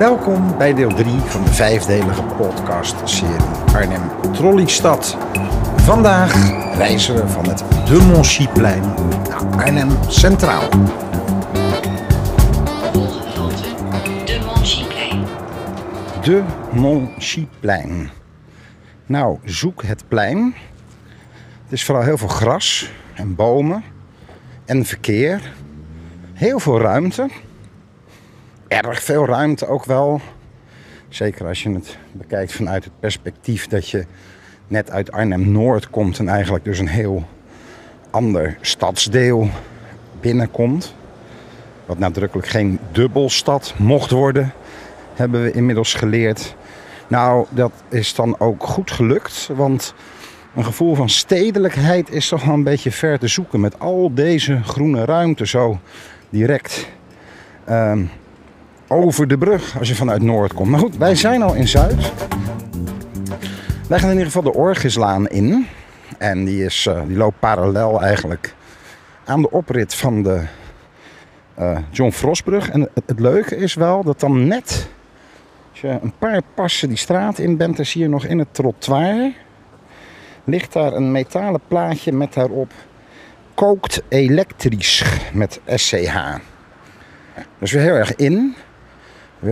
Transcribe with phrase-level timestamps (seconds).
[0.00, 5.16] Welkom bij deel 3 van de vijfdelige podcast-serie Arnhem Trolleystad.
[5.76, 6.34] Vandaag
[6.76, 8.82] reizen we van het De Monchieplein
[9.28, 10.68] naar Arnhem Centraal.
[12.92, 13.62] Volgende halte,
[14.24, 15.24] de Monchieplein.
[16.22, 16.42] De
[16.72, 18.10] Monchieplein.
[19.06, 20.54] Nou, zoek het plein.
[21.62, 23.82] Het is vooral heel veel gras en bomen
[24.64, 25.52] en verkeer.
[26.32, 27.28] Heel veel ruimte.
[28.70, 30.20] Erg veel ruimte ook wel.
[31.08, 34.04] Zeker als je het bekijkt vanuit het perspectief dat je
[34.66, 37.24] net uit Arnhem-Noord komt en eigenlijk dus een heel
[38.10, 39.48] ander stadsdeel
[40.20, 40.94] binnenkomt.
[41.86, 44.52] Wat nadrukkelijk geen dubbelstad mocht worden,
[45.14, 46.56] hebben we inmiddels geleerd.
[47.08, 49.94] Nou, dat is dan ook goed gelukt, want
[50.54, 54.62] een gevoel van stedelijkheid is toch wel een beetje ver te zoeken met al deze
[54.62, 55.78] groene ruimte zo
[56.28, 56.88] direct
[57.64, 58.04] ehm,
[58.92, 60.68] over de brug als je vanuit Noord komt.
[60.68, 62.12] Maar goed, wij zijn al in Zuid.
[63.88, 65.66] Wij gaan in ieder geval de Orgislaan in.
[66.18, 68.54] En die, is, eh, die loopt parallel eigenlijk
[69.24, 70.42] aan de oprit van de
[71.54, 72.70] eh, John Frostbrug.
[72.70, 74.88] En het, het leuke is wel dat dan net,
[75.70, 78.54] als je een paar passen die straat in bent, dan zie je nog in het
[78.54, 79.32] trottoir,
[80.44, 82.72] ligt daar een metalen plaatje met daarop
[83.54, 86.16] kookt elektrisch met SCH.
[87.58, 88.54] Dus weer heel erg in.
[89.40, 89.50] We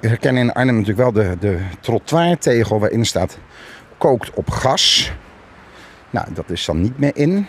[0.00, 3.38] herkennen in Arnhem natuurlijk wel de, de trottoirtegel waarin staat
[3.98, 5.12] kookt op gas.
[6.10, 7.46] Nou, dat is dan niet meer in.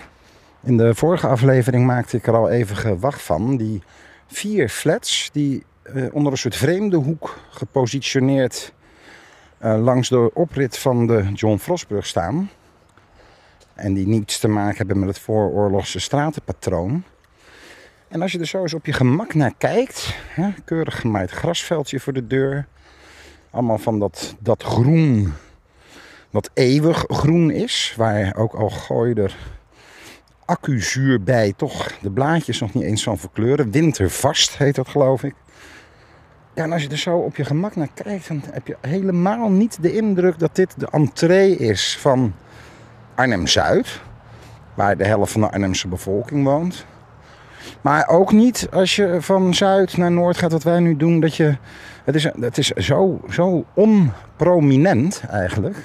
[0.64, 3.58] In de vorige aflevering maakte ik er al even gewacht van.
[3.58, 3.82] Die
[4.28, 8.74] vier flats die eh, onder een soort vreemde hoek gepositioneerd
[9.58, 12.50] eh, langs de oprit van de John Frostbrug staan.
[13.74, 17.04] En die niets te maken hebben met het vooroorlogse stratenpatroon.
[18.16, 22.00] En als je er zo eens op je gemak naar kijkt, hè, keurig gemaaid grasveldje
[22.00, 22.68] voor de deur.
[23.50, 25.34] Allemaal van dat, dat groen,
[26.32, 29.36] dat eeuwig groen is, waar ook al gooi je er
[30.46, 33.72] accuzuur bij, toch de blaadjes nog niet eens van verkleuren.
[33.72, 35.36] Wintervast heet dat geloof ik.
[36.54, 39.50] Ja, en als je er zo op je gemak naar kijkt, dan heb je helemaal
[39.50, 42.34] niet de indruk dat dit de entree is van
[43.16, 44.02] Arnhem-Zuid,
[44.74, 46.86] waar de helft van de Arnhemse bevolking woont.
[47.82, 51.36] Maar ook niet als je van Zuid naar Noord gaat, wat wij nu doen, dat
[51.36, 51.58] je.
[52.04, 55.76] Het is, het is zo, zo onprominent eigenlijk.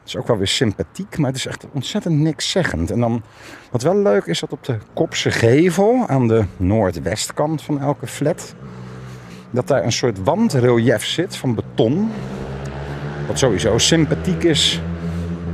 [0.00, 2.90] Het is ook wel weer sympathiek, maar het is echt ontzettend niks zeggend.
[2.90, 3.22] En dan,
[3.70, 8.54] wat wel leuk is, dat op de Kopse Gevel, aan de noordwestkant van elke flat,
[9.50, 12.10] dat daar een soort wandrelief zit van beton.
[13.26, 14.80] Wat sowieso sympathiek is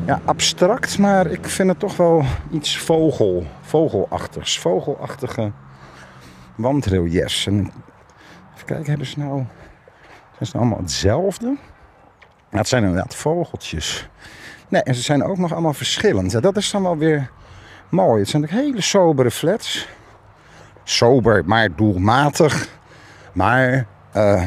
[0.06, 4.58] ja, abstract, maar ik vind het toch wel iets vogel, vogelachtigs.
[4.58, 5.52] Vogelachtige
[6.54, 7.46] wandreliefs.
[7.46, 7.58] En
[8.54, 9.44] even kijken, hebben ze nou...
[10.36, 11.56] Zijn ze nou allemaal hetzelfde?
[12.50, 14.08] Het zijn inderdaad vogeltjes.
[14.68, 16.42] Nee, en ze zijn ook nog allemaal verschillend.
[16.42, 17.30] Dat is dan wel weer
[17.88, 18.20] mooi.
[18.20, 19.88] Het zijn ook hele sobere flats.
[20.84, 22.68] Sober, maar doelmatig.
[23.32, 24.42] Maar eh,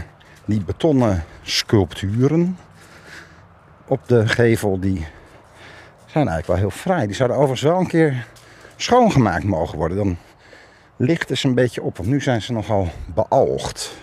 [0.45, 2.57] die betonnen sculpturen
[3.87, 5.07] op de gevel, die
[6.11, 7.07] zijn eigenlijk wel heel fraai.
[7.07, 8.25] Die zouden overigens wel een keer
[8.75, 9.97] schoongemaakt mogen worden.
[9.97, 10.17] Dan
[10.95, 13.95] lichten ze een beetje op, want nu zijn ze nogal bealgd.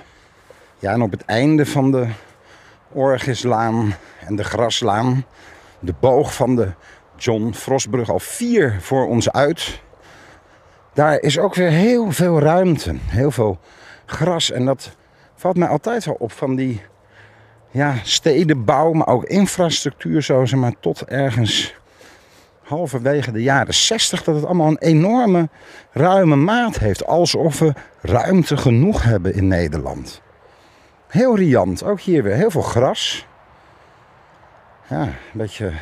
[0.78, 2.08] Ja, en op het einde van de
[2.92, 3.94] Orgislaan
[4.26, 5.24] en de Graslaan,
[5.78, 6.72] de boog van de
[7.16, 9.80] John Frostbrug al vier voor ons uit.
[10.92, 13.58] Daar is ook weer heel veel ruimte, heel veel
[14.06, 14.50] gras.
[14.50, 14.96] En dat
[15.34, 16.82] valt mij altijd wel op van die
[17.70, 21.74] ja, stedenbouw, maar ook infrastructuur, zo zeg maar, tot ergens
[22.66, 25.48] halverwege de jaren 60 dat het allemaal een enorme
[25.92, 27.06] ruime maat heeft.
[27.06, 30.22] Alsof we ruimte genoeg hebben in Nederland.
[31.08, 33.26] Heel riant, ook hier weer heel veel gras.
[34.88, 35.72] Ja, een beetje.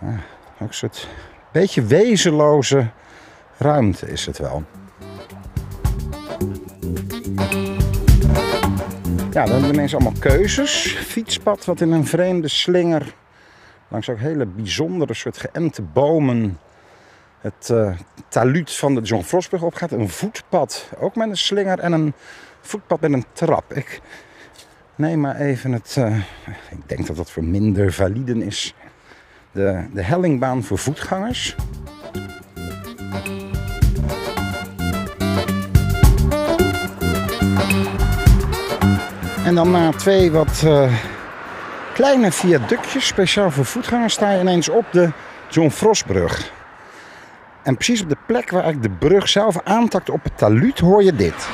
[0.00, 0.16] Ja,
[0.60, 0.90] ook een
[1.52, 2.86] beetje wezenloze
[3.56, 4.62] ruimte is het wel.
[9.30, 10.96] Ja, dan hebben we ineens allemaal keuzes.
[10.98, 13.14] Fietspad wat in een vreemde slinger
[13.88, 16.58] langs ook hele bijzondere soort geënte bomen
[17.40, 17.96] het uh,
[18.28, 19.90] taluut van de John Frostbrug opgaat.
[19.90, 22.14] Een voetpad, ook met een slinger en een
[22.60, 23.72] voetpad met een trap.
[23.72, 24.00] Ik
[24.94, 26.16] neem maar even het, uh,
[26.70, 28.74] ik denk dat dat voor minder validen is,
[29.52, 31.56] de, de hellingbaan voor voetgangers.
[39.44, 40.62] En dan na twee wat...
[40.64, 40.92] Uh,
[41.98, 45.10] kleine viaductje, speciaal voor voetgangers, sta je ineens op de
[45.48, 46.52] John Frostbrug.
[47.62, 51.02] En precies op de plek waar eigenlijk de brug zelf aantakt op het taluut hoor
[51.02, 51.48] je dit.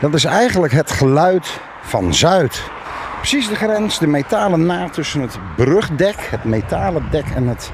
[0.00, 2.73] Dat is eigenlijk het geluid van Zuid.
[3.24, 7.70] Precies de grens, de metalen naad tussen het brugdek, het metalen dek en het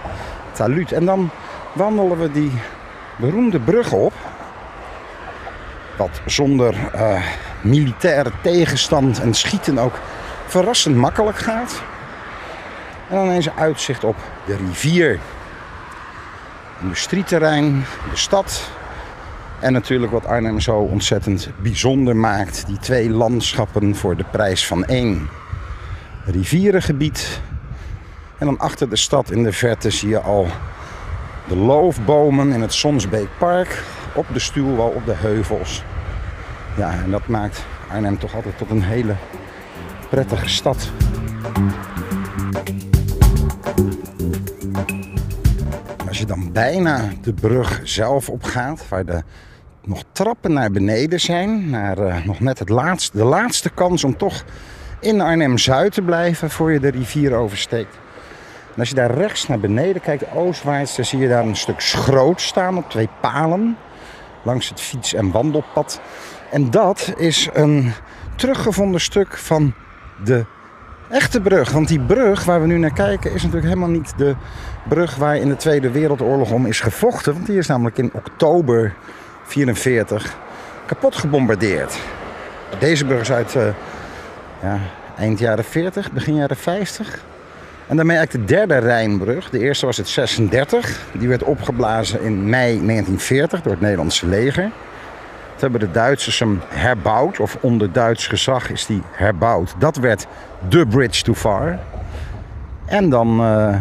[0.53, 0.93] taluut.
[0.93, 1.31] En dan
[1.73, 2.53] wandelen we die
[3.17, 4.13] beroemde brug op.
[5.97, 7.23] Wat zonder uh,
[7.61, 9.99] militaire tegenstand en schieten ook
[10.47, 11.83] verrassend makkelijk gaat.
[13.09, 14.17] En dan ineens een uitzicht op
[14.47, 15.19] de rivier.
[16.81, 18.71] Industrieterrein, de stad.
[19.61, 22.67] En natuurlijk wat Arnhem zo ontzettend bijzonder maakt.
[22.67, 25.40] Die twee landschappen voor de prijs van één.
[26.31, 27.41] Rivierengebied.
[28.39, 30.47] En dan achter de stad in de verte zie je al
[31.49, 33.83] de loofbomen in het Sonsbeekpark.
[34.15, 35.83] Op de stuwwal, op de heuvels.
[36.77, 39.15] Ja, en dat maakt Arnhem toch altijd tot een hele
[40.11, 40.91] prettige stad.
[46.09, 49.23] Als je dan bijna de brug zelf opgaat, waar de
[49.85, 54.17] nog trappen naar beneden zijn, naar uh, nog net het laatste, de laatste kans om
[54.17, 54.45] toch
[55.01, 57.99] in Arnhem-Zuid te blijven voor je de rivier oversteekt.
[58.75, 61.81] En als je daar rechts naar beneden kijkt, oostwaarts, dan zie je daar een stuk
[61.81, 63.77] schroot staan op twee palen
[64.43, 66.01] langs het fiets- en wandelpad.
[66.51, 67.93] En dat is een
[68.37, 69.75] teruggevonden stuk van
[70.25, 70.45] de
[71.09, 71.71] echte brug.
[71.71, 74.35] Want die brug waar we nu naar kijken is natuurlijk helemaal niet de
[74.89, 77.33] brug waar in de Tweede Wereldoorlog om is gevochten.
[77.33, 78.95] Want die is namelijk in oktober
[79.45, 80.37] 44
[80.87, 81.99] kapot gebombardeerd.
[82.79, 83.63] Deze brug is uit uh,
[84.63, 84.79] ja,
[85.17, 87.25] eind jaren 40, begin jaren 50.
[87.87, 89.51] En daarmee eigenlijk de derde Rijnbrug.
[89.51, 91.01] De eerste was het 36.
[91.13, 94.63] Die werd opgeblazen in mei 1940 door het Nederlandse leger.
[94.63, 99.75] Toen hebben de Duitsers hem herbouwd, of onder Duits gezag is die herbouwd.
[99.79, 100.27] Dat werd
[100.69, 101.79] de Bridge Too Far.
[102.87, 103.77] En dan uh,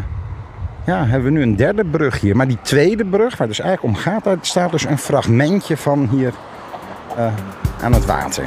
[0.86, 2.36] ja, hebben we nu een derde brug hier.
[2.36, 6.08] Maar die tweede brug, waar dus eigenlijk om gaat, daar staat dus een fragmentje van
[6.12, 6.34] hier
[7.18, 7.34] uh,
[7.82, 8.46] aan het water.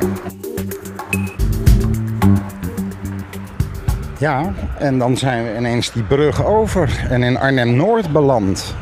[4.23, 8.75] Ja, en dan zijn we ineens die brug over en in Arnhem-Noord beland.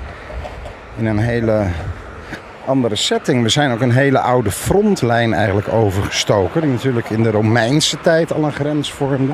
[0.97, 1.67] In een hele
[2.67, 3.43] andere setting.
[3.43, 6.61] We zijn ook een hele oude frontlijn eigenlijk overgestoken.
[6.61, 9.33] Die natuurlijk in de Romeinse tijd al een grens vormde.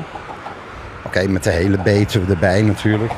[1.05, 3.11] Oké, met de hele Betuwe erbij natuurlijk.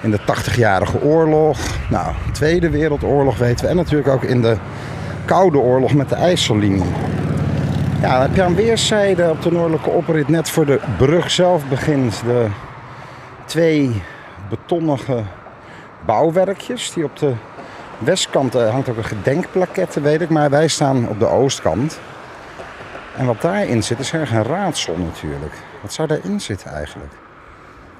[0.00, 1.58] In de 80-jarige oorlog.
[1.88, 3.70] Nou, Tweede Wereldoorlog weten we.
[3.70, 4.56] En natuurlijk ook in de
[5.24, 6.92] Koude Oorlog met de IJssellinie.
[8.00, 12.22] Ja, heb je aan weerszijden op de noordelijke oprit net voor de brug zelf begint
[12.24, 12.46] de
[13.44, 14.02] twee
[14.48, 15.22] betonnige
[16.06, 17.32] bouwwerkjes die op de
[17.98, 22.00] westkant uh, hangt ook een gedenkplaquette, weet ik, maar wij staan op de oostkant.
[23.16, 25.54] En wat daarin zit is erg een raadsel natuurlijk.
[25.82, 27.12] Wat zou daarin zitten eigenlijk?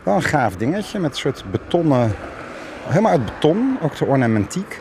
[0.02, 2.14] Wel een gaaf dingetje met een soort betonnen,
[2.86, 4.80] helemaal uit beton, ook de ornamentiek.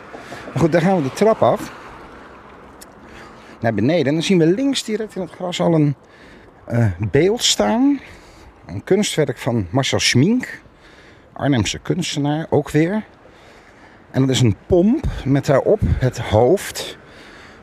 [0.52, 1.78] Maar goed, daar gaan we de trap af
[3.60, 4.06] naar beneden.
[4.06, 5.94] En dan zien we links direct in het gras al een
[6.72, 8.00] uh, beeld staan.
[8.66, 10.62] Een kunstwerk van Marcel Schmink,
[11.32, 13.04] Arnhemse kunstenaar, ook weer.
[14.10, 16.98] En dat is een pomp met daarop het hoofd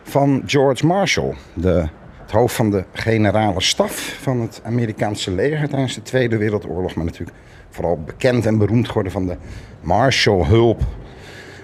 [0.03, 1.33] van George Marshall.
[1.53, 1.87] De,
[2.21, 6.95] het hoofd van de generale staf van het Amerikaanse leger tijdens de Tweede Wereldoorlog.
[6.95, 7.37] Maar natuurlijk
[7.69, 9.37] vooral bekend en beroemd geworden van de
[9.81, 10.81] Marshall-hulp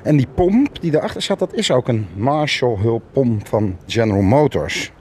[0.04, 4.92] en die pomp die erachter zat, dat is ook een Marshall hulppomp van General Motors.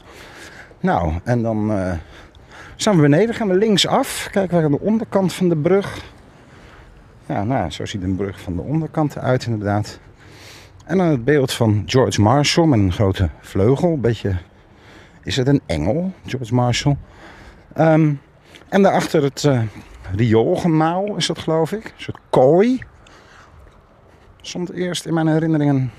[0.81, 1.93] Nou, en dan uh,
[2.77, 4.29] staan we beneden, gaan we linksaf.
[4.31, 6.05] Kijken we aan de onderkant van de brug.
[7.27, 9.99] Ja, nou, zo ziet een brug van de onderkant eruit inderdaad.
[10.85, 13.93] En dan het beeld van George Marshall met een grote vleugel.
[13.93, 14.37] Een beetje,
[15.25, 16.97] is het een engel, George Marshall.
[17.79, 18.21] Um,
[18.69, 19.63] en daarachter het uh,
[20.17, 21.85] rioolgemaal is dat geloof ik.
[21.85, 22.81] Een soort kooi
[24.43, 25.93] stond eerst in mijn herinneringen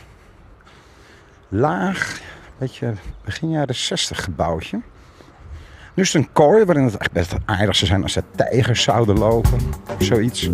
[1.50, 2.22] laag,
[2.58, 4.82] beetje begin jaren 60 gebouwtje.
[5.94, 8.84] Nu is het een kooi waarin het echt best aardig zou zijn als er tijgers
[8.84, 9.60] zouden lopen.
[10.00, 10.50] Of zoiets.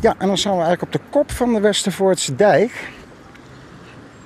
[0.00, 2.90] Ja, en dan staan we eigenlijk op de kop van de Westervoortse dijk.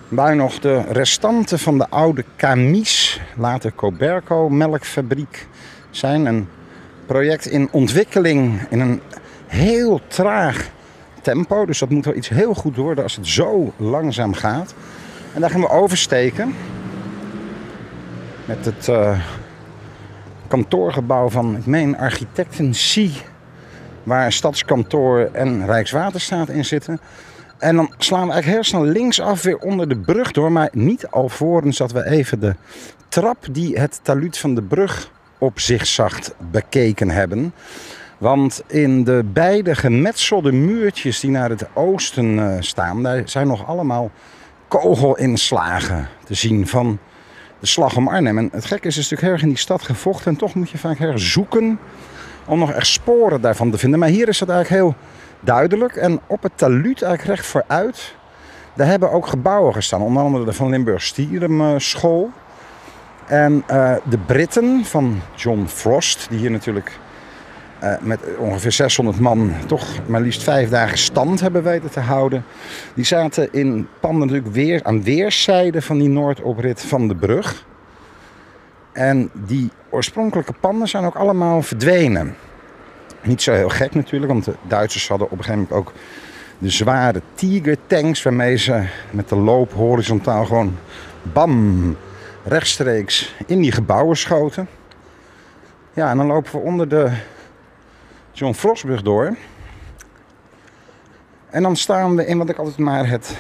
[0.09, 5.47] Waar nog de restanten van de oude Camis, later Coberco melkfabriek
[5.91, 6.27] zijn.
[6.27, 6.49] Een
[7.07, 9.01] project in ontwikkeling in een
[9.51, 10.71] heel traag
[11.23, 11.67] tempo.
[11.67, 14.75] Dus dat moet wel iets heel goed worden als het zo langzaam gaat.
[15.35, 16.55] En daar gaan we oversteken.
[18.45, 19.21] Met het uh,
[20.49, 23.11] kantoorgebouw van, ik meen, architecten C.
[24.03, 27.01] Waar stadskantoor en Rijkswaterstaat in zitten.
[27.59, 30.53] En dan slaan we eigenlijk heel snel linksaf weer onder de brug door.
[30.53, 32.55] Maar niet alvorens dat we even de
[33.09, 37.53] trap die het taluut van de brug op zich zacht bekeken hebben.
[38.21, 43.67] Want in de beide gemetselde muurtjes die naar het oosten uh, staan, daar zijn nog
[43.67, 44.11] allemaal
[44.69, 46.99] kogelinslagen te zien van
[47.61, 48.39] de slag om Arnhem.
[48.39, 50.31] En het gekke is, is natuurlijk erg in die stad gevochten.
[50.31, 51.79] En toch moet je vaak heel erg zoeken
[52.47, 53.99] om nog echt sporen daarvan te vinden.
[53.99, 54.95] Maar hier is dat eigenlijk heel
[55.41, 55.97] duidelijk.
[55.97, 58.15] En op het taluut eigenlijk recht vooruit.
[58.75, 60.03] Daar hebben ook gebouwen gestaan.
[60.03, 62.31] Onder andere de Van Limburg Stierum School.
[63.27, 66.99] En uh, de Britten van John Frost, die hier natuurlijk
[67.83, 72.45] uh, met ongeveer 600 man toch maar liefst vijf dagen stand hebben weten te houden.
[72.95, 77.65] Die zaten in panden natuurlijk weer aan weerszijden van die noordoprit van de brug.
[78.93, 82.37] En die oorspronkelijke panden zijn ook allemaal verdwenen.
[83.23, 85.93] Niet zo heel gek natuurlijk, want de Duitsers hadden op een gegeven moment ook
[86.59, 90.77] de zware Tiger tanks waarmee ze met de loop horizontaal gewoon
[91.33, 91.97] bam
[92.45, 94.69] rechtstreeks in die gebouwen schoten.
[95.93, 97.11] Ja, en dan lopen we onder de
[98.33, 99.37] John Frostbrug door.
[101.51, 103.37] En dan staan we in wat ik altijd maar het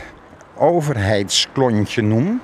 [0.56, 2.40] overheidsklontje noem.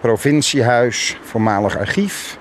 [0.00, 2.38] Provinciehuis, voormalig archief,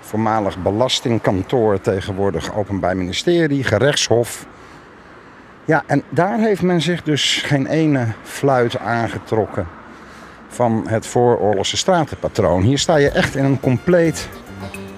[0.00, 4.46] voormalig belastingkantoor, tegenwoordig openbaar ministerie, gerechtshof.
[5.64, 9.66] Ja, en daar heeft men zich dus geen ene fluit aangetrokken
[10.48, 12.62] van het vooroorlogse stratenpatroon.
[12.62, 14.28] Hier sta je echt in een compleet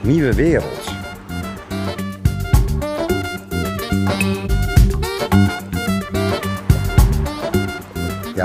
[0.00, 1.05] nieuwe wereld.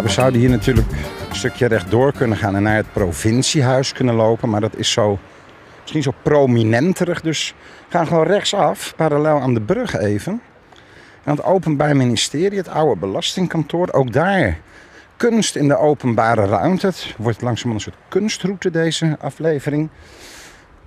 [0.02, 0.88] Ja, we zouden hier natuurlijk
[1.30, 4.50] een stukje rechtdoor kunnen gaan en naar het provinciehuis kunnen lopen.
[4.50, 5.20] Maar dat is zo,
[5.82, 7.22] misschien zo prominenterig.
[7.22, 7.54] Dus
[7.90, 10.42] we gaan gewoon rechtsaf, parallel aan de brug even.
[11.24, 14.58] En het Openbaar Ministerie, het oude belastingkantoor, ook daar
[15.18, 16.88] kunst in de openbare ruimte.
[16.88, 19.90] Het wordt langzaam een soort kunstroute deze aflevering.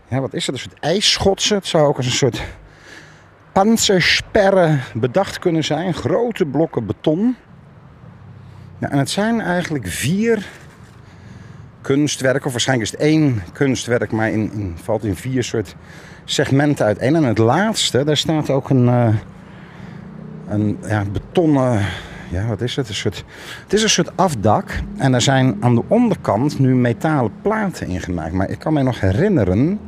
[0.09, 0.55] Ja, wat is het?
[0.55, 1.57] Een soort ijsschotsen.
[1.57, 2.43] Het zou ook als een soort
[3.53, 5.95] panzersperren bedacht kunnen zijn.
[5.95, 7.37] Grote blokken beton.
[8.79, 10.47] Ja, en het zijn eigenlijk vier
[11.81, 12.47] kunstwerken.
[12.47, 15.77] Of waarschijnlijk is het één kunstwerk, maar in, in, valt in vier soort
[16.25, 17.15] segmenten uiteen.
[17.15, 19.09] En het laatste, daar staat ook een, uh,
[20.49, 21.81] een ja, betonnen
[22.35, 22.89] ja, wat is het?
[22.89, 23.25] Een soort,
[23.63, 24.71] het is een soort afdak.
[24.97, 28.33] En er zijn aan de onderkant nu metalen platen ingemaakt.
[28.33, 29.81] Maar ik kan me nog herinneren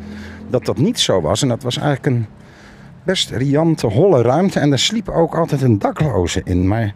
[0.49, 1.43] dat dat niet zo was.
[1.43, 2.27] En dat was eigenlijk een
[3.05, 4.61] best riante, holle ruimte.
[4.61, 6.69] En daar sliep ook altijd een dakloze in.
[6.69, 6.95] Maar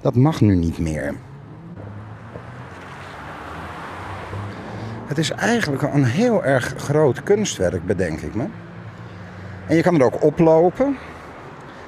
[0.00, 1.14] dat mag nu niet meer.
[5.10, 8.44] Het is eigenlijk een heel erg groot kunstwerk, bedenk ik me.
[9.66, 10.96] En je kan er ook oplopen.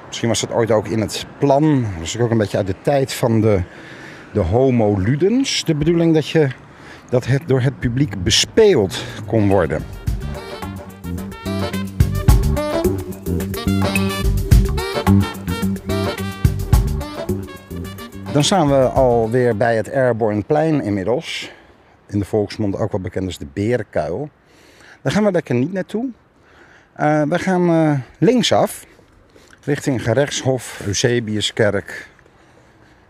[0.07, 1.85] Misschien was dat ooit ook in het plan.
[2.01, 3.61] Is ook een beetje uit de tijd van de,
[4.33, 5.63] de homo ludens.
[5.63, 6.47] De bedoeling dat, je,
[7.09, 9.83] dat het door het publiek bespeeld kon worden.
[18.31, 21.51] Dan staan we alweer bij het Airborne inmiddels.
[22.13, 24.29] In de volksmond ook wel bekend als de Berenkuil.
[25.01, 26.09] Daar gaan we lekker niet naartoe.
[26.99, 28.85] Uh, we gaan uh, linksaf
[29.63, 32.09] richting gerechtshof, Eusebiuskerk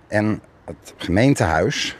[0.07, 1.98] en het gemeentehuis.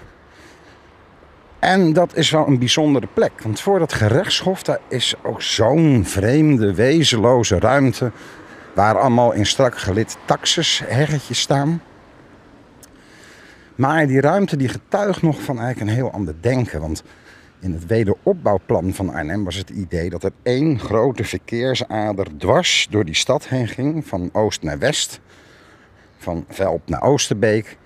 [1.60, 6.06] En dat is wel een bijzondere plek, want voor dat gerechtshof daar is ook zo'n
[6.06, 8.12] vreemde, wezenloze ruimte
[8.76, 11.82] waar allemaal in strak gelid taxisheggetjes staan.
[13.76, 17.04] Maar die ruimte die getuigt nog van eigenlijk een heel ander denken, want
[17.60, 23.06] in het wederopbouwplan van Arnhem was het idee dat er één grote verkeersader dwars door
[23.06, 25.20] die stad heen ging, van oost naar west,
[26.18, 27.78] van Velp naar Oosterbeek.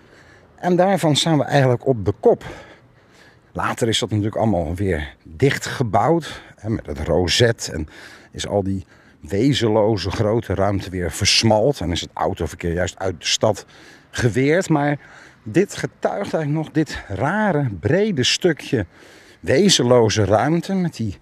[0.56, 2.44] En daarvan staan we eigenlijk op de kop.
[3.52, 7.88] Later is dat natuurlijk allemaal weer dichtgebouwd met het rozet en
[8.32, 8.86] is al die
[9.20, 13.66] wezenloze grote ruimte weer versmalt en is het autoverkeer juist uit de stad
[14.10, 14.70] geweerd.
[14.70, 15.00] Maar
[15.52, 18.86] dit getuigt eigenlijk nog dit rare, brede stukje
[19.40, 21.18] wezenloze ruimte met die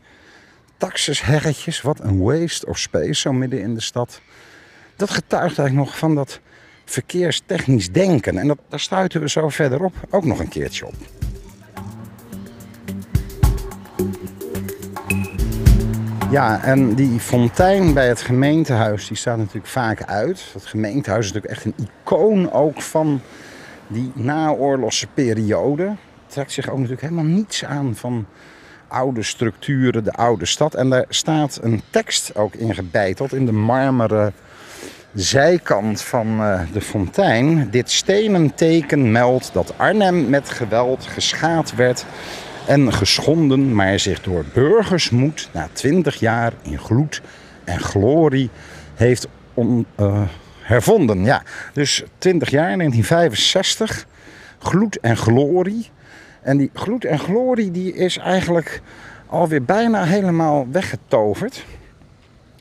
[0.78, 1.82] taxisheggetjes.
[1.82, 4.22] Wat een waste of space zo midden in de stad.
[4.96, 6.40] Dat getuigt eigenlijk nog van dat
[6.86, 8.38] verkeerstechnisch denken.
[8.38, 10.96] En dat, daar stuiten we zo verderop ook nog een keertje op.
[16.32, 20.46] Ja, en die fontein bij het gemeentehuis die staat natuurlijk vaak uit.
[20.54, 23.22] Het gemeentehuis is natuurlijk echt een icoon ook van
[23.88, 25.96] die naoorlogse periode
[26.28, 28.26] trekt zich ook natuurlijk helemaal niets aan van
[28.88, 30.76] oude structuren, de oude stad.
[30.76, 34.34] En daar staat een tekst ook in gebeiteld in de marmeren
[35.14, 37.70] zijkant van uh, de fontein.
[37.70, 42.06] Dit stenen teken meldt dat Arnhem met geweld geschaad werd
[42.68, 47.22] en geschonden, maar zich door burgersmoed na twintig jaar in gloed
[47.64, 48.50] en glorie
[48.96, 49.86] heeft on,
[50.66, 51.24] hervonden.
[51.24, 51.44] Ja,
[51.74, 54.08] dus 20 jaar, 1965,
[54.60, 55.90] gloed en glorie.
[56.42, 58.82] En die gloed en glorie die is eigenlijk
[59.26, 61.66] alweer bijna helemaal weggetoverd.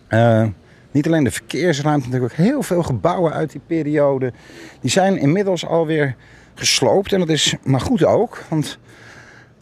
[0.08, 0.46] Uh,
[0.90, 4.32] niet alleen de verkeersruimte, natuurlijk ook heel veel gebouwen uit die periode.
[4.80, 6.16] Die zijn inmiddels alweer
[6.54, 7.12] gesloopt.
[7.12, 8.42] En dat is maar goed ook.
[8.48, 8.78] Want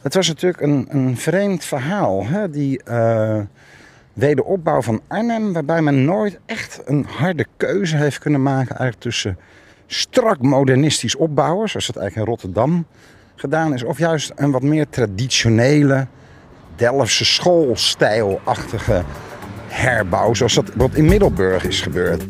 [0.01, 2.27] het was natuurlijk een, een vreemd verhaal.
[2.27, 2.51] Hè?
[2.51, 3.41] Die uh,
[4.13, 5.53] wederopbouw van Arnhem.
[5.53, 8.77] Waarbij men nooit echt een harde keuze heeft kunnen maken.
[8.77, 9.39] Eigenlijk tussen
[9.87, 11.69] strak modernistisch opbouwen.
[11.69, 12.87] Zoals het eigenlijk in Rotterdam
[13.37, 13.85] gedaan is.
[13.85, 16.07] Of juist een wat meer traditionele
[16.77, 19.03] Delftse schoolstijlachtige
[19.69, 20.35] herbouw.
[20.35, 22.25] Zoals dat wat in Middelburg is gebeurd.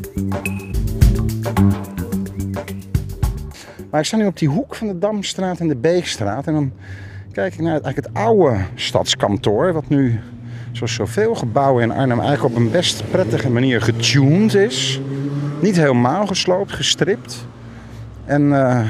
[3.91, 6.47] Maar ik sta nu op die hoek van de Damstraat en de Beekstraat.
[6.47, 6.73] En dan
[7.33, 9.73] kijk ik naar het, eigenlijk het oude stadskantoor.
[9.73, 10.21] Wat nu,
[10.73, 15.01] zoals zoveel gebouwen in Arnhem, eigenlijk op een best prettige manier getuned is.
[15.61, 17.47] Niet helemaal gesloopt, gestript.
[18.25, 18.81] En uh,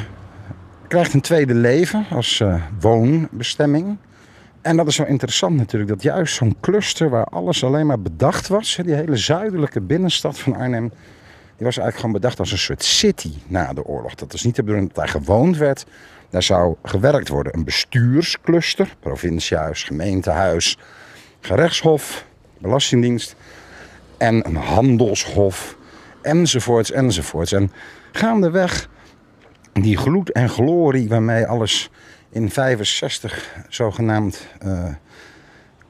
[0.89, 3.97] krijgt een tweede leven als uh, woonbestemming.
[4.61, 8.49] En dat is zo interessant natuurlijk, dat juist zo'n cluster waar alles alleen maar bedacht
[8.49, 10.89] was, die hele zuidelijke binnenstad van Arnhem,
[11.57, 14.15] die was eigenlijk gewoon bedacht als een soort city na de oorlog.
[14.15, 15.87] Dat is niet de bedoeling dat daar gewoond werd.
[16.31, 17.55] Daar zou gewerkt worden.
[17.57, 20.79] Een bestuurscluster, provinciehuis, gemeentehuis,
[21.43, 22.25] gerechtshof,
[22.59, 23.35] belastingdienst
[24.17, 25.77] en een handelshof,
[26.21, 27.53] enzovoorts, enzovoorts.
[27.53, 27.73] En
[28.13, 28.89] gaandeweg
[29.73, 31.91] die gloed en glorie waarmee alles
[32.31, 34.85] in 65 zogenaamd uh,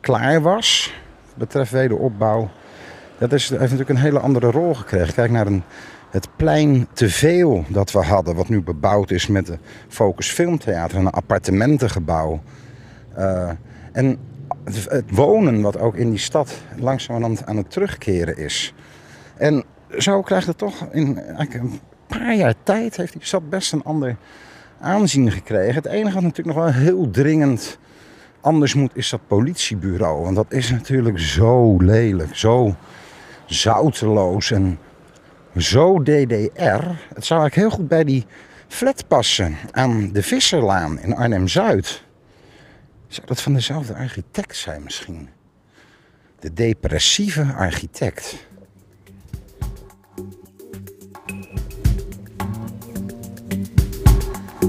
[0.01, 0.95] klaar was,
[1.35, 2.51] betreft wederopbouw.
[3.19, 5.15] Dat is, heeft natuurlijk een hele andere rol gekregen.
[5.15, 5.63] Kijk naar een,
[6.11, 10.99] het plein te veel dat we hadden, wat nu bebouwd is met de Focus Filmtheater
[10.99, 12.43] en een appartementengebouw.
[13.19, 13.51] Uh,
[13.93, 14.19] en
[14.65, 18.75] het, wonen wat ook in die stad langzamerhand aan het terugkeren is.
[19.37, 19.65] En
[19.99, 24.17] zo krijgt het toch in een paar jaar tijd heeft die stad best een ander
[24.81, 25.75] aanzien gekregen.
[25.75, 27.79] Het enige wat natuurlijk nog wel heel dringend
[28.41, 30.23] anders moet, is dat politiebureau.
[30.23, 32.77] Want dat is natuurlijk zo lelijk, zo
[33.47, 34.79] zouteloos en
[35.57, 36.85] zo DDR.
[37.15, 38.27] Het zou eigenlijk heel goed bij die
[38.69, 42.03] flat passen aan de Visserlaan in Arnhem-Zuid.
[43.13, 45.29] Zou dat van dezelfde architect zijn misschien?
[46.39, 48.47] De depressieve architect.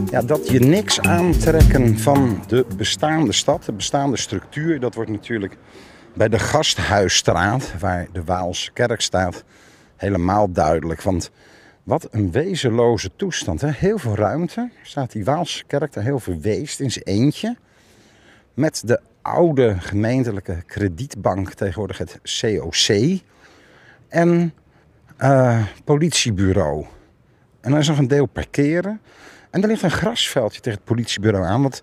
[0.10, 5.58] ja, dat je niks aantrekken van de bestaande stad, de bestaande structuur, dat wordt natuurlijk
[6.14, 9.44] bij de Gasthuisstraat, waar de Waalse kerk staat,
[9.96, 11.02] helemaal duidelijk.
[11.02, 11.32] Want
[11.84, 13.62] wat een wezenloze toestand.
[13.62, 13.70] Hè?
[13.72, 14.70] Heel veel ruimte.
[14.82, 17.58] Staat die Waalse kerk daar heel verweest in zijn eentje.
[18.54, 23.20] Met de oude gemeentelijke kredietbank, tegenwoordig het COC.
[24.08, 24.54] En
[25.20, 26.86] uh, politiebureau.
[27.62, 29.02] En er is nog een deel parkeren.
[29.50, 31.62] En er ligt een grasveldje tegen het politiebureau aan.
[31.62, 31.82] Want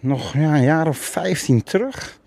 [0.00, 2.18] nog ja, een jaar of 15 terug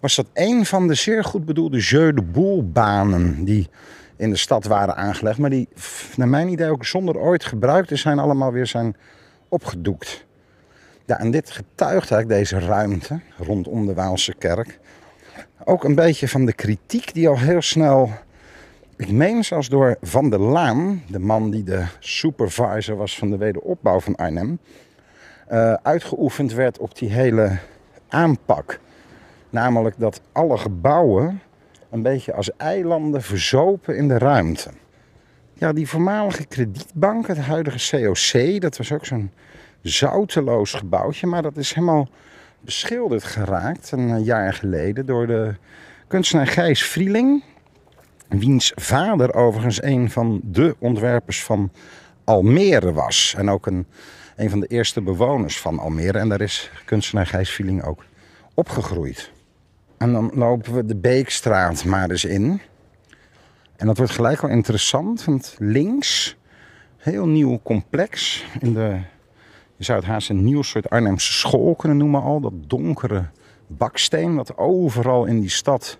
[0.00, 3.68] was dat een van de zeer goed bedoelde Jeu de Boel banen die
[4.16, 5.38] in de stad waren aangelegd.
[5.38, 5.68] Maar die,
[6.16, 8.96] naar mijn idee, ook zonder ooit gebruikt te zijn, allemaal weer zijn
[9.48, 10.26] opgedoekt.
[11.18, 14.78] En dit getuigt eigenlijk deze ruimte rondom de Waalse kerk.
[15.64, 18.10] Ook een beetje van de kritiek die al heel snel
[19.00, 23.36] ik meen zelfs door Van der Laan, de man die de supervisor was van de
[23.36, 24.58] wederopbouw van Arnhem,
[25.52, 27.58] uh, uitgeoefend werd op die hele
[28.08, 28.80] aanpak.
[29.50, 31.40] Namelijk dat alle gebouwen
[31.90, 34.70] een beetje als eilanden verzopen in de ruimte.
[35.54, 39.30] Ja, die voormalige kredietbank, het huidige COC, dat was ook zo'n
[39.82, 41.26] zouteloos gebouwtje.
[41.26, 42.08] Maar dat is helemaal
[42.60, 45.54] beschilderd geraakt een jaar geleden door de
[46.06, 47.42] kunstenaar Gijs Vrieling
[48.38, 51.70] wiens vader overigens een van de ontwerpers van
[52.24, 53.34] Almere was.
[53.36, 53.86] En ook een,
[54.36, 56.18] een van de eerste bewoners van Almere.
[56.18, 58.04] En daar is kunstenaar Gijs Vieling ook
[58.54, 59.30] opgegroeid.
[59.98, 62.60] En dan lopen we de Beekstraat maar eens in.
[63.76, 66.36] En dat wordt gelijk wel interessant, want links,
[66.96, 68.44] heel nieuw complex.
[68.60, 68.98] In de,
[69.80, 72.40] je zou het haast een nieuw soort Arnhemse school kunnen noemen al.
[72.40, 73.24] Dat donkere
[73.66, 75.98] baksteen, wat overal in die stad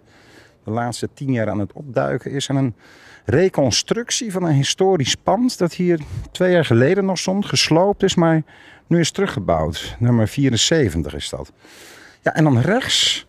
[0.64, 2.46] de laatste tien jaar aan het opduiken is.
[2.46, 2.74] En een
[3.24, 8.42] reconstructie van een historisch pand dat hier twee jaar geleden nog stond, gesloopt is, maar
[8.86, 9.96] nu is teruggebouwd.
[9.98, 11.52] Nummer 74 is dat.
[12.22, 13.26] Ja, en dan rechts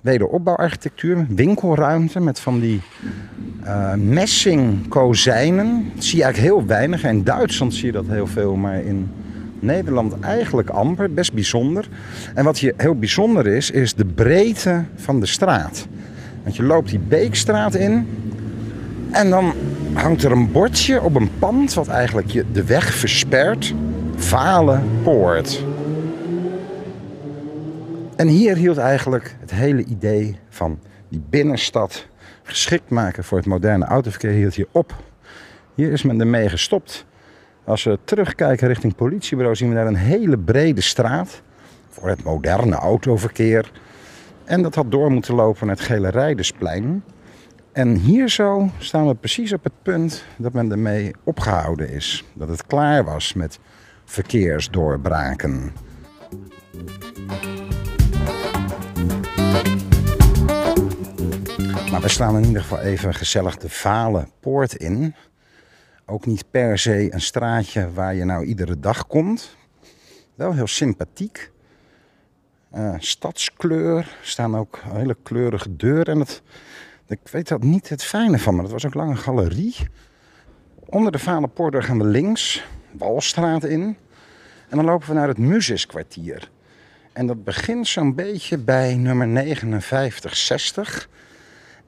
[0.00, 2.82] wederopbouwarchitectuur, winkelruimte met van die
[3.64, 5.90] uh, messingkozijnen.
[5.94, 7.04] Dat zie je eigenlijk heel weinig.
[7.04, 9.10] In Duitsland zie je dat heel veel, maar in
[9.64, 11.12] Nederland eigenlijk amper.
[11.12, 11.88] Best bijzonder.
[12.34, 15.86] En wat hier heel bijzonder is, is de breedte van de straat.
[16.42, 18.06] Want je loopt die Beekstraat in.
[19.10, 19.52] En dan
[19.92, 23.74] hangt er een bordje op een pand wat eigenlijk je de weg verspert.
[24.16, 25.64] Vale Poort.
[28.16, 32.06] En hier hield eigenlijk het hele idee van die binnenstad
[32.42, 34.94] geschikt maken voor het moderne autoverkeer hield hier op.
[35.74, 37.04] Hier is men ermee gestopt.
[37.64, 41.42] Als we terugkijken richting politiebureau zien we daar een hele brede straat
[41.88, 43.70] voor het moderne autoverkeer.
[44.44, 47.04] En dat had door moeten lopen naar het Gele Rijdersplein.
[47.72, 52.24] En hier zo staan we precies op het punt dat men ermee opgehouden is.
[52.32, 53.58] Dat het klaar was met
[54.04, 55.72] verkeersdoorbraken.
[61.90, 65.14] Maar we slaan in ieder geval even gezellig de Vale Poort in.
[66.06, 69.56] Ook niet per se een straatje waar je nou iedere dag komt.
[70.34, 71.50] Wel heel sympathiek.
[72.74, 73.96] Uh, stadskleur.
[73.96, 76.14] Er staan ook hele kleurige deuren.
[76.14, 76.42] En het,
[77.06, 79.76] ik weet dat niet het fijne van, maar het was ook lang een galerie.
[80.84, 83.96] Onder de Valenpoort gaan we links, Walstraat in.
[84.68, 86.50] En dan lopen we naar het Muziskwartier.
[87.12, 89.26] En dat begint zo'n beetje bij nummer
[89.82, 91.08] 5960.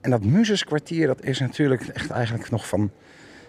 [0.01, 2.91] En dat Muziskwartier, dat is natuurlijk echt eigenlijk nog van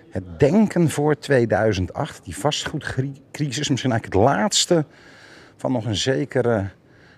[0.10, 2.24] het denken voor 2008.
[2.24, 4.86] Die vastgoedcrisis, misschien eigenlijk het laatste
[5.58, 6.70] van nog een zekere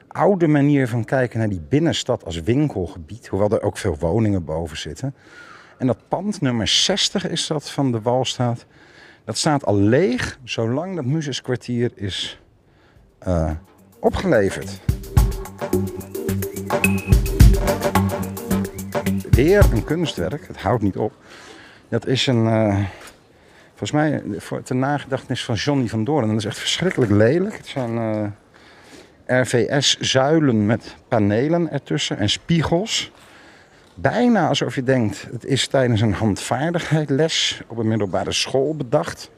[0.08, 3.28] oude manier van kijken naar die binnenstad als winkelgebied.
[3.28, 5.15] Hoewel er ook veel woningen boven zitten.
[5.78, 8.65] En dat pand, nummer 60 is dat van de Walstraat.
[9.25, 12.41] Dat staat al leeg zolang dat Muziskwartier is
[13.28, 13.52] uh,
[13.99, 14.82] opgeleverd.
[19.30, 21.13] Weer een kunstwerk, het houdt niet op.
[21.89, 22.80] Dat is een, uh,
[23.69, 26.28] volgens mij, voor, ter nagedachtenis van Johnny van Doorn.
[26.28, 27.58] Dat is echt verschrikkelijk lelijk.
[27.58, 33.12] Het zijn uh, RVS-zuilen met panelen ertussen en spiegels.
[33.95, 39.30] Bijna alsof je denkt, het is tijdens een handvaardigheidles op een middelbare school bedacht.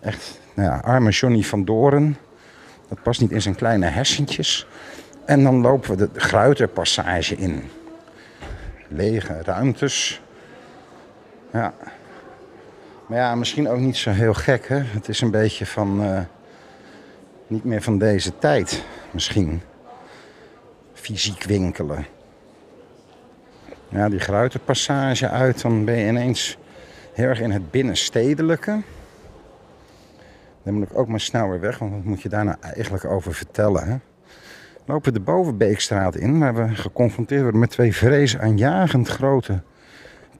[0.00, 2.16] Echt, nou ja, arme Johnny van Doren.
[2.88, 4.66] Dat past niet in zijn kleine hersentjes.
[5.24, 7.62] En dan lopen we de Gruiterpassage in.
[8.88, 10.22] Lege ruimtes.
[11.54, 11.74] Ja.
[13.06, 14.78] Maar ja, misschien ook niet zo heel gek, hè.
[14.78, 16.02] Het is een beetje van...
[16.02, 16.20] Uh,
[17.46, 19.62] niet meer van deze tijd, misschien.
[20.92, 22.06] Fysiek winkelen.
[23.88, 26.58] Ja, die Gruiterpassage uit, dan ben je ineens
[27.12, 28.82] heel erg in het binnenstedelijke.
[30.62, 33.04] Dan moet ik ook maar snel weer weg, want wat moet je daar nou eigenlijk
[33.04, 33.86] over vertellen?
[33.86, 33.96] Hè?
[34.86, 39.62] Lopen we de Bovenbeekstraat in, waar we geconfronteerd worden met twee vreesaanjagend grote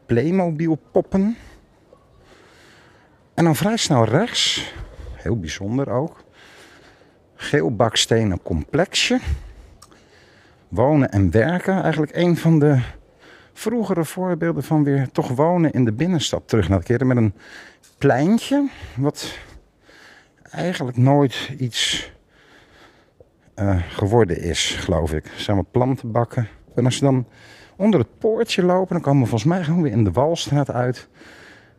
[0.06, 1.36] Playmobil poppen.
[3.34, 4.74] En dan vrij snel rechts,
[5.12, 6.24] heel bijzonder ook,
[7.34, 9.20] geel bakstenen complexje.
[10.68, 12.80] Wonen en werken, eigenlijk een van de
[13.52, 17.06] vroegere voorbeelden van weer toch wonen in de binnenstad terug naar keren.
[17.06, 17.34] Met een
[17.98, 19.38] pleintje, wat
[20.50, 22.12] eigenlijk nooit iets
[23.56, 25.24] uh, geworden is, geloof ik.
[25.24, 26.48] Er zijn wat plantenbakken.
[26.74, 27.26] En als we dan
[27.76, 31.08] onder het poortje lopen, dan komen we volgens mij gewoon weer in de Walstraat uit.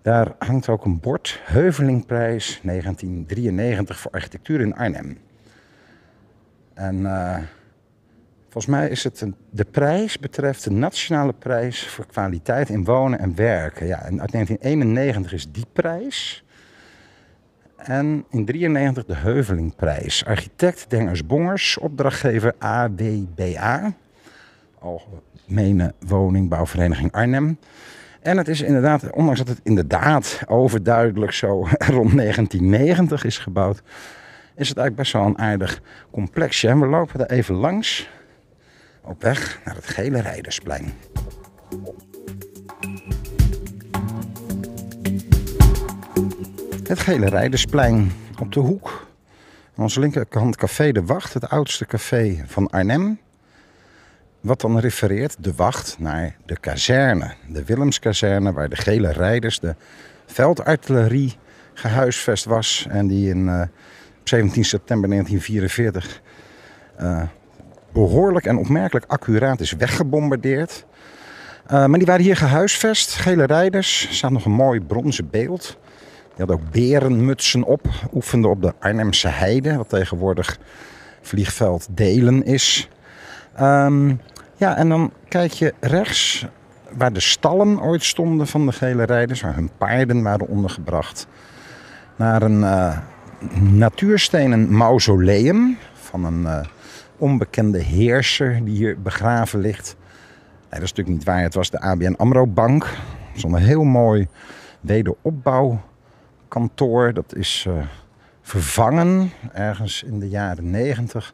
[0.01, 5.17] Daar hangt ook een bord, Heuvelingprijs 1993 voor architectuur in Arnhem.
[6.73, 7.37] En uh,
[8.43, 13.19] volgens mij is het een, de prijs betreft de nationale prijs voor kwaliteit in wonen
[13.19, 13.87] en werken.
[13.87, 16.43] Ja, en uit 1991 is die prijs.
[17.77, 20.25] En in 93 de Heuvelingprijs.
[20.25, 23.93] Architect Dengers Bongers, opdrachtgever AWBA.
[25.45, 27.59] Algemene Woningbouwvereniging Arnhem.
[28.21, 31.49] En het is inderdaad, ondanks dat het inderdaad overduidelijk zo
[31.95, 33.81] rond 1990 is gebouwd,
[34.55, 35.81] is het eigenlijk best wel een aardig
[36.11, 36.67] complexje.
[36.67, 38.09] En we lopen er even langs
[39.01, 40.93] op weg naar het Gele Rijdersplein.
[46.83, 49.07] Het Gele Rijdersplein op de hoek.
[49.75, 53.19] Aan onze linkerkant Café de Wacht, het oudste café van Arnhem.
[54.45, 57.33] Wat dan refereert, de wacht, naar de kazerne.
[57.47, 59.75] De Willemskazerne, waar de gele rijders, de
[60.25, 61.35] veldartillerie
[61.73, 62.85] gehuisvest was.
[62.89, 63.61] En die in uh,
[64.23, 66.21] 17 september 1944
[67.01, 67.21] uh,
[67.93, 70.85] behoorlijk en opmerkelijk accuraat is weggebombardeerd.
[71.65, 74.07] Uh, maar die waren hier gehuisvest, gele rijders.
[74.07, 75.77] Er staat nog een mooi bronzen beeld
[76.35, 80.59] die had ook berenmutsen op, oefende op de Arnhemse heide, wat tegenwoordig
[81.21, 82.89] vliegveld Delen is.
[83.61, 84.19] Um,
[84.55, 86.45] ja, en dan kijk je rechts
[86.91, 91.27] waar de stallen ooit stonden van de gele rijders, waar hun paarden waren ondergebracht,
[92.15, 92.97] naar een uh,
[93.59, 96.59] natuurstenen mausoleum van een uh,
[97.17, 99.95] onbekende heerser die hier begraven ligt.
[100.59, 102.97] Nee, dat is natuurlijk niet waar, het was de ABN AMRO Bank.
[103.33, 104.27] Zonder heel mooi
[104.81, 105.81] wederopbouw
[106.47, 107.13] kantoor.
[107.13, 107.73] Dat is uh,
[108.41, 111.33] vervangen ergens in de jaren 90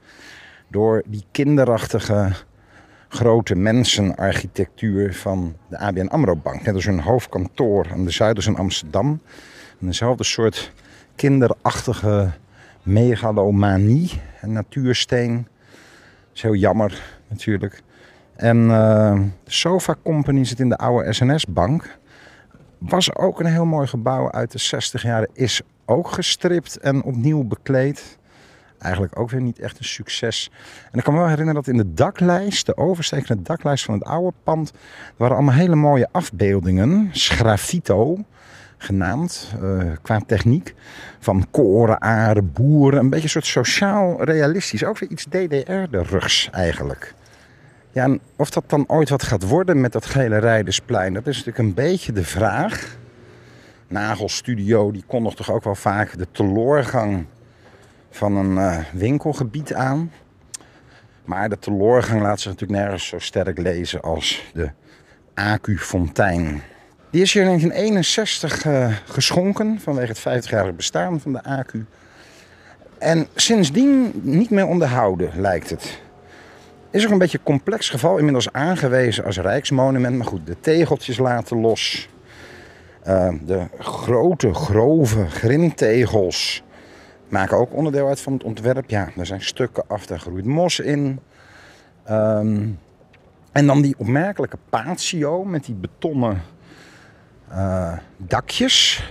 [0.67, 2.31] door die kinderachtige
[3.11, 6.61] grote mensenarchitectuur van de ABN AMRO Bank.
[6.61, 9.21] Net als hun hoofdkantoor aan de Zuiders in Amsterdam.
[9.79, 10.71] En dezelfde soort
[11.15, 12.31] kinderachtige
[12.83, 15.35] megalomanie en natuursteen.
[15.35, 17.81] Dat is heel jammer natuurlijk.
[18.35, 21.97] En uh, de Sofa Company zit in de oude SNS-bank.
[22.77, 25.29] Was ook een heel mooi gebouw uit de 60 jaren.
[25.33, 28.17] Is ook gestript en opnieuw bekleed.
[28.81, 30.51] Eigenlijk ook weer niet echt een succes.
[30.91, 34.03] En ik kan me wel herinneren dat in de daklijst, de overstekende daklijst van het
[34.03, 34.71] oude pand,
[35.17, 37.09] waren allemaal hele mooie afbeeldingen.
[37.11, 38.17] Sgraffito
[38.77, 40.73] genaamd, uh, qua techniek.
[41.19, 42.99] Van koren, aren, boeren.
[42.99, 44.83] Een beetje een soort sociaal realistisch.
[44.83, 47.13] Ook weer iets DDR-rugs eigenlijk.
[47.91, 51.37] Ja, en of dat dan ooit wat gaat worden met dat gele Rijdersplein, dat is
[51.37, 52.97] natuurlijk een beetje de vraag.
[53.87, 57.25] Nagelstudio, die kon nog toch ook wel vaak de teloorgang
[58.11, 60.11] van een uh, winkelgebied aan.
[61.25, 64.69] Maar de teloorgang laat zich natuurlijk nergens zo sterk lezen als de
[65.33, 66.61] Acu-fontein.
[67.09, 71.85] Die is hier in 1961 uh, geschonken vanwege het 50-jarige bestaan van de Acu.
[72.97, 76.01] En sindsdien niet meer onderhouden, lijkt het.
[76.89, 80.17] Is ook een beetje een complex geval, inmiddels aangewezen als rijksmonument.
[80.17, 82.09] Maar goed, de tegeltjes laten los.
[83.07, 86.63] Uh, de grote, grove grindtegels
[87.31, 88.89] maken ook onderdeel uit van het ontwerp.
[88.89, 91.19] Ja, er zijn stukken af, daar groeit mos in.
[92.09, 92.79] Um,
[93.51, 96.41] en dan die opmerkelijke patio met die betonnen
[97.51, 99.03] uh, dakjes.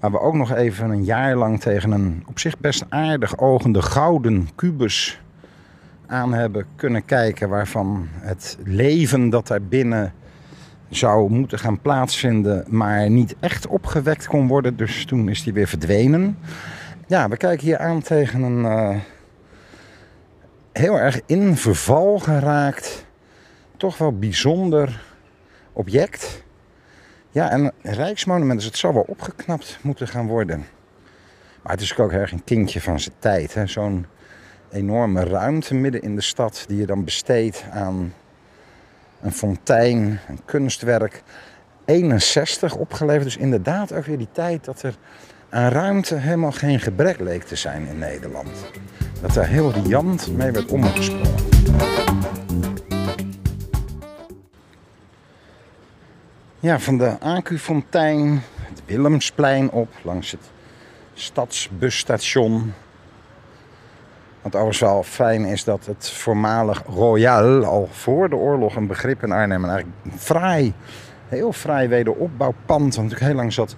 [0.00, 3.82] Waar we ook nog even een jaar lang tegen een op zich best aardig ogende
[3.82, 5.20] gouden kubus
[6.06, 7.48] aan hebben kunnen kijken.
[7.48, 10.12] Waarvan het leven dat daar binnen
[10.88, 14.76] zou moeten gaan plaatsvinden, maar niet echt opgewekt kon worden.
[14.76, 16.38] Dus toen is die weer verdwenen.
[17.08, 18.96] Ja, we kijken hier aan tegen een uh,
[20.72, 23.06] heel erg in verval geraakt,
[23.76, 25.04] toch wel bijzonder
[25.72, 26.44] object.
[27.30, 30.66] Ja, en rijksmonument, dus het zou wel opgeknapt moeten gaan worden.
[31.62, 33.56] Maar het is ook erg een kindje van zijn tijd.
[33.64, 34.06] Zo'n
[34.70, 38.14] enorme ruimte midden in de stad die je dan besteedt aan
[39.20, 41.22] een fontein, een kunstwerk.
[41.84, 44.96] 61 opgeleverd, dus inderdaad ook weer die tijd dat er
[45.56, 48.50] aan ruimte helemaal geen gebrek leek te zijn in Nederland.
[49.20, 51.44] Dat daar heel riant mee werd omgesprongen.
[56.60, 60.50] Ja, van de Acu-fontein, het Willemsplein op, langs het
[61.14, 62.72] stadsbusstation.
[64.42, 69.22] Wat overigens wel fijn is dat het voormalig Royal al voor de oorlog een begrip
[69.22, 69.64] in Arnhem.
[69.64, 70.74] En eigenlijk een fraai,
[71.28, 72.94] heel fraai wederopbouwpand.
[72.94, 73.76] Want natuurlijk heel lang zat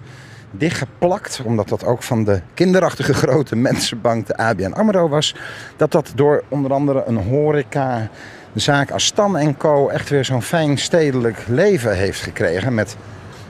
[0.51, 5.35] dichtgeplakt, omdat dat ook van de kinderachtige grote mensenbank, de ABN AMRO was.
[5.77, 8.09] Dat dat door onder andere een horeca,
[8.53, 9.87] zaak als Stam Co.
[9.87, 12.73] echt weer zo'n fijn stedelijk leven heeft gekregen.
[12.73, 12.95] Met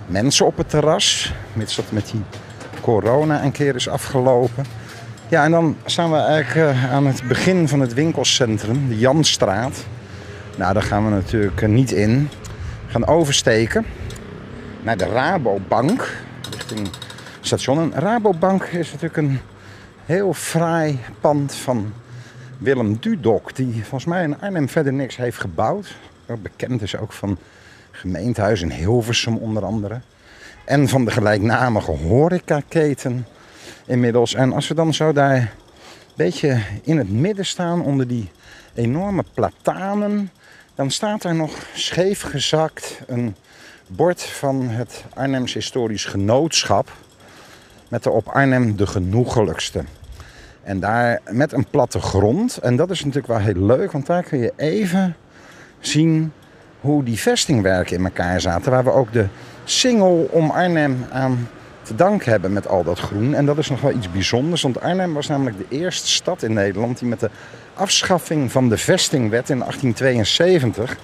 [0.08, 2.24] mensen op het terras, mits dat met die
[2.82, 4.66] corona een keer is afgelopen.
[5.28, 9.86] Ja, en dan staan we eigenlijk eh, aan het begin van het winkelcentrum, de Janstraat.
[10.56, 12.30] Nou, daar gaan we natuurlijk eh, niet in.
[12.86, 13.86] We gaan oversteken
[14.82, 16.08] naar de Rabobank
[17.42, 17.80] station.
[17.80, 19.40] En Rabobank is natuurlijk een
[20.06, 21.94] heel fraai pand van
[22.58, 23.56] Willem Dudok.
[23.56, 25.96] Die volgens mij in Arnhem verder niks heeft gebouwd.
[26.42, 27.38] Bekend is ook van
[27.92, 30.00] gemeentehuis in Hilversum onder andere.
[30.66, 33.28] En van de gelijknamige horecaketen
[33.86, 34.34] inmiddels.
[34.34, 35.50] En als we dan zo daar een
[36.16, 38.32] beetje in het midden staan onder die
[38.74, 40.32] enorme platanen...
[40.76, 43.36] dan staat er nog scheef gezakt een
[43.92, 46.92] bord van het Arnhems Historisch Genootschap.
[47.88, 49.84] Met erop Arnhem de genoegelijkste.
[50.64, 52.58] En daar met een platte grond.
[52.58, 55.16] En dat is natuurlijk wel heel leuk, want daar kun je even
[55.80, 56.32] zien
[56.80, 58.72] hoe die vestingwerken in elkaar zaten.
[58.72, 59.28] Waar we ook de
[59.64, 61.50] singel om Arnhem aan
[61.82, 63.34] te danken hebben met al dat groen.
[63.34, 66.54] En dat is nog wel iets bijzonders, want Arnhem was namelijk de eerste stad in
[66.54, 67.30] Nederland die met de
[67.74, 70.98] afschaffing van de vestingwet in 1872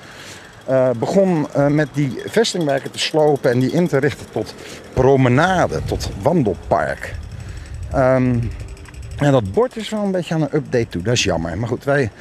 [0.70, 4.54] uh, begon uh, met die vestingwerken te slopen en die in te richten tot
[4.94, 7.16] promenade, tot wandelpark.
[7.96, 8.52] Um,
[9.18, 11.58] en dat bord is wel een beetje aan een update toe, dat is jammer.
[11.58, 12.12] Maar goed, wij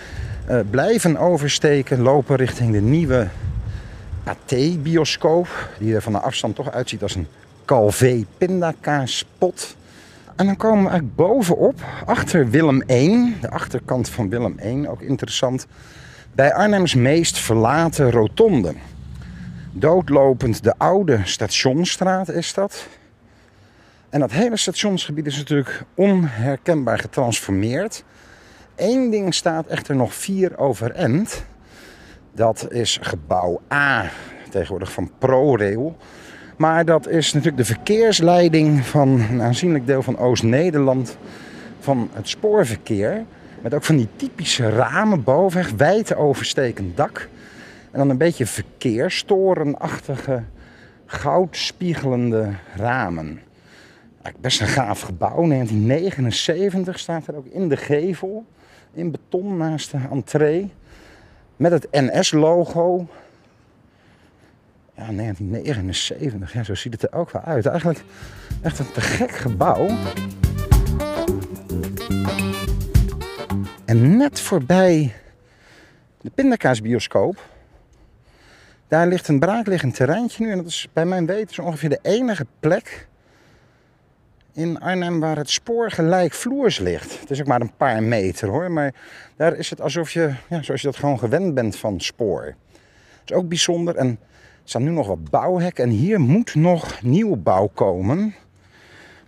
[0.50, 3.28] uh, blijven oversteken, lopen richting de nieuwe
[4.24, 5.48] Pathé-bioscoop.
[5.78, 7.26] Die er van de afstand toch uitziet als een
[7.64, 9.76] Calvé pindakaaspot.
[10.36, 15.00] En dan komen we eigenlijk bovenop, achter Willem 1, de achterkant van Willem 1, ook
[15.00, 15.66] interessant
[16.34, 18.74] bij Arnhems meest verlaten rotonde.
[19.72, 22.86] Doodlopend de oude Stationstraat is dat.
[24.08, 28.04] En dat hele stationsgebied is natuurlijk onherkenbaar getransformeerd.
[28.76, 31.44] Eén ding staat echter nog vier overeind.
[32.32, 34.10] Dat is gebouw A,
[34.50, 35.96] tegenwoordig van ProRail.
[36.56, 41.16] Maar dat is natuurlijk de verkeersleiding van een aanzienlijk deel van Oost-Nederland.
[41.80, 43.24] Van het spoorverkeer.
[43.64, 47.28] Met ook van die typische ramen boven, echt wijd overstekend dak.
[47.90, 50.42] En dan een beetje verkeerstorenachtige,
[51.06, 53.40] goudspiegelende ramen.
[54.40, 55.48] Best een gaaf gebouw.
[55.48, 58.44] 1979 staat er ook in de gevel.
[58.92, 60.72] In beton naast de entree.
[61.56, 63.06] Met het NS-logo.
[64.94, 66.52] Ja, 1979.
[66.52, 67.66] Ja, zo ziet het er ook wel uit.
[67.66, 68.04] Eigenlijk
[68.62, 69.88] echt een te gek gebouw.
[73.94, 75.12] Net voorbij
[76.20, 77.48] de pindakaasbioscoop.
[78.88, 80.50] Daar ligt een braakliggend terreintje nu.
[80.50, 83.08] En dat is bij mijn weten zo ongeveer de enige plek
[84.52, 87.20] in Arnhem waar het spoor gelijkvloers ligt.
[87.20, 88.70] Het is ook maar een paar meter hoor.
[88.70, 88.94] Maar
[89.36, 92.54] daar is het alsof je, ja, zoals je dat gewoon gewend bent van spoor.
[92.72, 93.96] Dat is ook bijzonder.
[93.96, 94.16] En er
[94.64, 95.84] staan nu nog wat bouwhekken.
[95.84, 98.34] En hier moet nog nieuwbouw komen.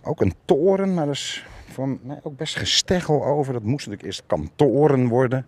[0.03, 1.45] Ook een toren, maar dat is
[1.77, 3.53] voor mij ook best gesteggel over.
[3.53, 5.47] Dat moest natuurlijk eerst kantoren worden.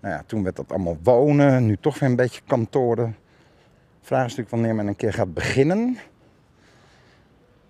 [0.00, 1.66] Nou ja, toen werd dat allemaal wonen.
[1.66, 3.16] Nu toch weer een beetje kantoren.
[4.00, 5.98] Vraag is natuurlijk wanneer men een keer gaat beginnen.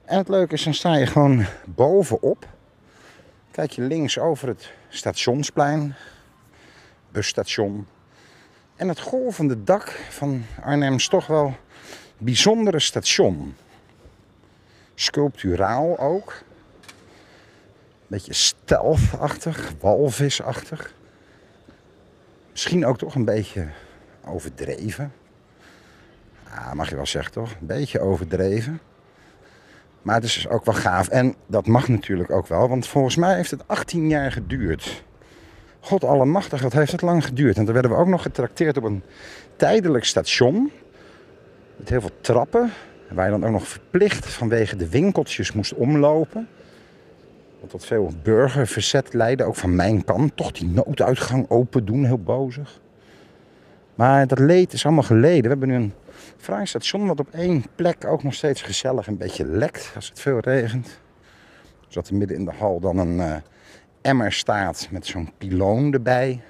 [0.04, 2.48] En het leuke is, dan sta je gewoon bovenop.
[3.50, 5.94] Kijk je links over het stationsplein,
[7.12, 7.86] busstation.
[8.76, 11.54] En het golvende dak van Arnhem is toch wel
[12.18, 13.54] bijzondere station.
[14.94, 16.48] Sculpturaal ook.
[18.10, 20.94] Beetje stealth-achtig, walvisachtig.
[22.50, 23.68] Misschien ook toch een beetje
[24.24, 25.12] overdreven.
[26.48, 27.50] Ah, mag je wel zeggen toch?
[27.50, 28.80] Een beetje overdreven.
[30.02, 31.08] Maar het is dus ook wel gaaf.
[31.08, 35.04] En dat mag natuurlijk ook wel, want volgens mij heeft het 18 jaar geduurd.
[35.80, 37.56] God allemachtig, wat heeft het lang geduurd.
[37.56, 39.02] En toen werden we ook nog getrakteerd op een
[39.56, 40.72] tijdelijk station.
[41.76, 42.72] Met heel veel trappen.
[43.10, 46.48] Waar je dan ook nog verplicht vanwege de winkeltjes moest omlopen.
[47.66, 50.36] Tot veel burgerverzet leidde, ook van mijn kant.
[50.36, 52.80] Toch die nooduitgang open doen, heel bozig.
[53.94, 55.42] Maar dat leed is allemaal geleden.
[55.42, 55.92] We hebben nu een
[56.36, 60.20] fraai station wat op één plek ook nog steeds gezellig een beetje lekt als het
[60.20, 61.00] veel regent.
[61.88, 63.36] Zodat er midden in de hal dan een uh,
[64.00, 66.40] emmer staat met zo'n piloon erbij.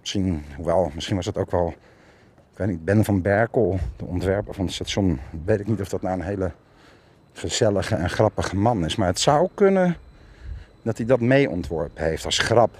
[0.00, 1.68] Misschien, hoewel, misschien was het ook wel,
[2.52, 5.20] ik weet niet, Ben van Berkel, de ontwerper van het station.
[5.44, 6.52] Weet ik niet of dat nou een hele
[7.32, 8.96] gezellige en grappige man is.
[8.96, 9.96] Maar het zou kunnen
[10.82, 12.76] dat hij dat mee ontworpen heeft als grap.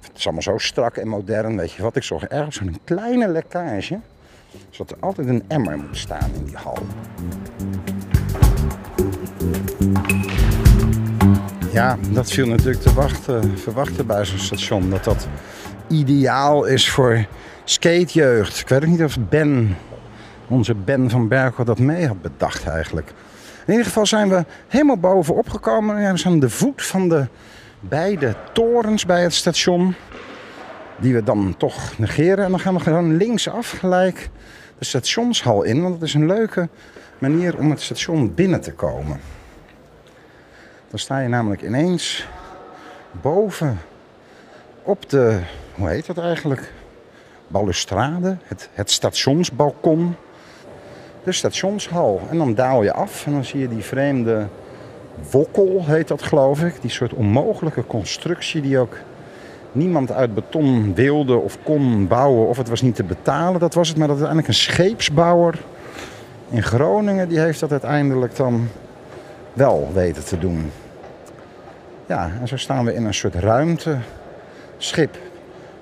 [0.00, 1.96] Het is allemaal zo strak en modern, weet je wat.
[1.96, 4.00] Ik zorg ergens zo'n kleine lekkage
[4.70, 6.78] zodat er altijd een emmer moet staan in die hal.
[11.72, 14.90] Ja, dat viel natuurlijk te wachten, verwachten bij zo'n station.
[14.90, 15.28] Dat dat
[15.88, 17.26] ideaal is voor
[17.64, 18.60] skatejeugd.
[18.60, 19.76] Ik weet ook niet of Ben,
[20.48, 23.12] onze Ben van Berkel, dat mee had bedacht eigenlijk.
[23.66, 26.00] In ieder geval zijn we helemaal bovenop gekomen.
[26.00, 27.26] Ja, we zijn aan de voet van de
[27.80, 29.94] beide torens bij het station.
[30.96, 32.44] Die we dan toch negeren.
[32.44, 34.30] En dan gaan we gewoon linksaf gelijk
[34.78, 35.82] de stationshal in.
[35.82, 36.68] Want het is een leuke
[37.18, 39.20] manier om het station binnen te komen.
[40.90, 42.28] Dan sta je namelijk ineens
[43.10, 43.78] boven
[44.82, 45.40] op de,
[45.74, 46.72] hoe heet dat eigenlijk?
[47.48, 50.16] Balustrade, het, het stationsbalkon.
[51.24, 52.20] De stationshal.
[52.30, 54.46] En dan daal je af en dan zie je die vreemde
[55.30, 56.80] wokkel, heet dat geloof ik.
[56.80, 58.96] Die soort onmogelijke constructie die ook
[59.72, 63.60] niemand uit beton wilde of kon bouwen of het was niet te betalen.
[63.60, 65.58] Dat was het, maar dat uiteindelijk een scheepsbouwer
[66.50, 68.68] in Groningen, die heeft dat uiteindelijk dan
[69.52, 70.70] wel weten te doen.
[72.06, 75.16] Ja, en zo staan we in een soort ruimteschip.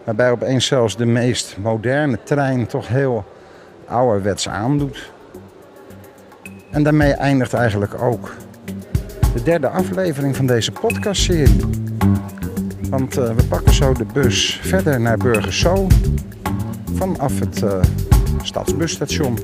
[0.04, 3.24] Waarbij opeens zelfs de meest moderne trein toch heel
[3.86, 5.12] ouderwets aandoet.
[6.70, 8.34] En daarmee eindigt eigenlijk ook
[9.34, 11.60] de derde aflevering van deze podcastserie.
[12.90, 15.86] Want uh, we pakken zo de bus verder naar Burgerso
[16.94, 17.80] vanaf het uh,
[18.42, 19.38] stadsbusstation.